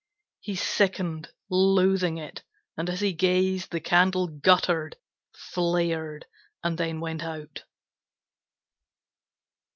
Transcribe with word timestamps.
He 0.39 0.55
sickened, 0.55 1.31
loathing 1.51 2.17
it, 2.17 2.41
and 2.75 2.89
as 2.89 3.01
he 3.01 3.13
gazed 3.13 3.69
The 3.69 3.79
candle 3.79 4.25
guttered, 4.25 4.97
flared, 5.35 6.25
and 6.63 6.75
then 6.79 7.01
went 7.01 7.23
out. 7.23 7.63